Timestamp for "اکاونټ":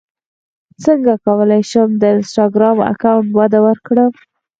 2.91-3.29